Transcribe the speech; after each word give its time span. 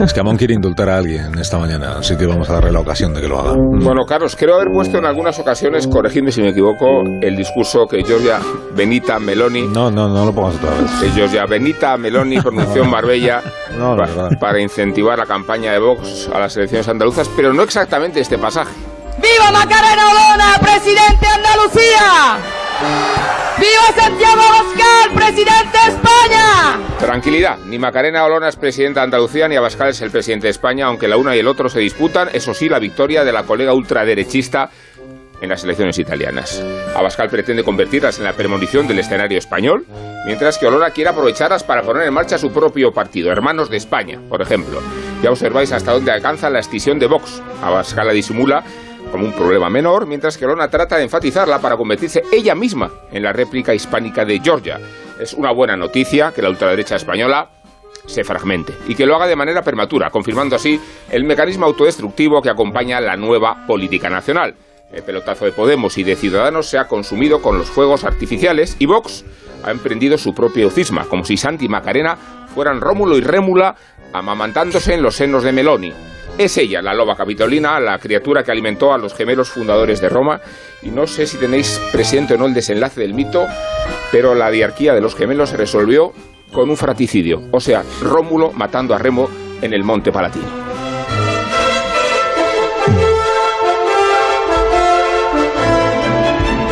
Escamón 0.00 0.36
quiere 0.36 0.54
indultar 0.54 0.88
a 0.88 0.98
alguien 0.98 1.38
esta 1.38 1.58
mañana, 1.58 1.96
así 1.98 2.16
que 2.16 2.26
vamos 2.26 2.48
a 2.50 2.54
darle 2.54 2.72
la 2.72 2.80
ocasión 2.80 3.14
de 3.14 3.20
que 3.20 3.28
lo 3.28 3.40
haga. 3.40 3.54
Bueno, 3.56 4.04
Carlos, 4.06 4.36
creo 4.36 4.54
haber 4.56 4.68
puesto 4.72 4.98
en 4.98 5.04
algunas 5.06 5.38
ocasiones, 5.38 5.86
corregidme 5.86 6.32
si 6.32 6.42
me 6.42 6.48
equivoco, 6.50 7.02
el 7.22 7.36
discurso 7.36 7.86
que 7.86 8.02
Giorgia 8.02 8.38
Benita 8.74 9.18
Meloni. 9.18 9.62
No, 9.68 9.90
no, 9.90 10.08
no 10.08 10.24
lo 10.24 10.32
pongas 10.34 10.56
otra 10.56 10.70
vez. 10.70 10.90
Que 11.00 11.10
Giorgia 11.10 11.46
Benita 11.46 11.96
Meloni 11.96 12.40
pronunció 12.40 12.82
en 12.82 12.90
Marbella 12.94 13.40
No, 13.78 13.94
de 13.96 14.02
verdad. 14.02 14.30
para 14.40 14.60
incentivar 14.60 15.18
la 15.18 15.26
campaña 15.26 15.72
de 15.72 15.78
Vox 15.78 16.28
a 16.34 16.38
las 16.38 16.56
elecciones 16.56 16.88
andaluzas, 16.88 17.28
pero 17.36 17.52
no 17.52 17.62
exactamente 17.62 18.20
este 18.20 18.38
pasaje. 18.38 18.72
¡Viva 19.16 19.50
Macarena 19.52 20.10
Olona, 20.10 20.54
presidente 20.60 21.03
Santiago 24.04 24.42
Abascal, 24.42 25.14
presidente 25.14 25.78
de 25.78 25.94
España! 25.94 26.98
Tranquilidad, 26.98 27.58
ni 27.64 27.78
Macarena 27.78 28.22
Olona 28.26 28.50
es 28.50 28.56
presidenta 28.56 29.00
de 29.00 29.04
Andalucía 29.04 29.48
ni 29.48 29.56
Abascal 29.56 29.88
es 29.88 30.02
el 30.02 30.10
presidente 30.10 30.46
de 30.46 30.50
España, 30.50 30.84
aunque 30.84 31.08
la 31.08 31.16
una 31.16 31.34
y 31.34 31.38
el 31.38 31.48
otro 31.48 31.70
se 31.70 31.80
disputan, 31.80 32.28
eso 32.34 32.52
sí, 32.52 32.68
la 32.68 32.78
victoria 32.78 33.24
de 33.24 33.32
la 33.32 33.44
colega 33.44 33.72
ultraderechista 33.72 34.68
en 35.40 35.48
las 35.48 35.64
elecciones 35.64 35.98
italianas. 35.98 36.62
Abascal 36.94 37.30
pretende 37.30 37.64
convertirlas 37.64 38.18
en 38.18 38.24
la 38.24 38.34
premonición 38.34 38.86
del 38.86 38.98
escenario 38.98 39.38
español, 39.38 39.86
mientras 40.26 40.58
que 40.58 40.66
Olona 40.66 40.90
quiere 40.90 41.08
aprovecharlas 41.08 41.64
para 41.64 41.82
poner 41.82 42.06
en 42.06 42.12
marcha 42.12 42.36
su 42.36 42.52
propio 42.52 42.92
partido, 42.92 43.32
Hermanos 43.32 43.70
de 43.70 43.78
España, 43.78 44.20
por 44.28 44.42
ejemplo. 44.42 44.82
Ya 45.22 45.30
observáis 45.30 45.72
hasta 45.72 45.92
dónde 45.92 46.12
alcanza 46.12 46.50
la 46.50 46.58
escisión 46.58 46.98
de 46.98 47.06
Vox. 47.06 47.40
Abascal 47.62 48.06
la 48.06 48.12
disimula 48.12 48.64
como 49.14 49.26
un 49.26 49.32
problema 49.32 49.70
menor, 49.70 50.08
mientras 50.08 50.36
que 50.36 50.44
Olona 50.44 50.68
trata 50.68 50.96
de 50.96 51.04
enfatizarla 51.04 51.60
para 51.60 51.76
convertirse 51.76 52.24
ella 52.32 52.56
misma 52.56 52.90
en 53.12 53.22
la 53.22 53.32
réplica 53.32 53.72
hispánica 53.72 54.24
de 54.24 54.40
Georgia. 54.40 54.80
Es 55.20 55.34
una 55.34 55.52
buena 55.52 55.76
noticia 55.76 56.32
que 56.32 56.42
la 56.42 56.50
ultraderecha 56.50 56.96
española 56.96 57.48
se 58.06 58.24
fragmente 58.24 58.74
y 58.88 58.96
que 58.96 59.06
lo 59.06 59.14
haga 59.14 59.28
de 59.28 59.36
manera 59.36 59.62
prematura, 59.62 60.10
confirmando 60.10 60.56
así 60.56 60.80
el 61.12 61.22
mecanismo 61.22 61.64
autodestructivo 61.64 62.42
que 62.42 62.50
acompaña 62.50 63.00
la 63.00 63.16
nueva 63.16 63.64
política 63.68 64.10
nacional. 64.10 64.56
El 64.92 65.04
pelotazo 65.04 65.44
de 65.44 65.52
Podemos 65.52 65.96
y 65.96 66.02
de 66.02 66.16
Ciudadanos 66.16 66.66
se 66.66 66.78
ha 66.78 66.88
consumido 66.88 67.40
con 67.40 67.56
los 67.56 67.68
fuegos 67.68 68.02
artificiales 68.02 68.74
y 68.80 68.86
Vox 68.86 69.24
ha 69.62 69.70
emprendido 69.70 70.18
su 70.18 70.34
propio 70.34 70.70
cisma, 70.70 71.04
como 71.04 71.24
si 71.24 71.36
Santi 71.36 71.66
y 71.66 71.68
Macarena 71.68 72.18
fueran 72.52 72.80
Rómulo 72.80 73.16
y 73.16 73.20
Rémula 73.20 73.76
amamantándose 74.12 74.92
en 74.92 75.02
los 75.02 75.14
senos 75.14 75.44
de 75.44 75.52
Meloni. 75.52 75.92
Es 76.36 76.58
ella, 76.58 76.82
la 76.82 76.92
loba 76.94 77.14
capitolina, 77.14 77.78
la 77.78 77.98
criatura 77.98 78.42
que 78.42 78.50
alimentó 78.50 78.92
a 78.92 78.98
los 78.98 79.14
gemelos 79.14 79.50
fundadores 79.50 80.00
de 80.00 80.08
Roma, 80.08 80.40
y 80.82 80.90
no 80.90 81.06
sé 81.06 81.28
si 81.28 81.36
tenéis 81.36 81.80
presente 81.92 82.34
o 82.34 82.36
no 82.36 82.46
el 82.46 82.54
desenlace 82.54 83.00
del 83.00 83.14
mito, 83.14 83.46
pero 84.10 84.34
la 84.34 84.50
diarquía 84.50 84.94
de 84.94 85.00
los 85.00 85.14
gemelos 85.14 85.50
se 85.50 85.56
resolvió 85.56 86.12
con 86.52 86.70
un 86.70 86.76
fratricidio, 86.76 87.42
o 87.52 87.60
sea, 87.60 87.84
Rómulo 88.02 88.50
matando 88.50 88.94
a 88.94 88.98
Remo 88.98 89.30
en 89.62 89.72
el 89.74 89.84
Monte 89.84 90.10
Palatino. 90.10 90.63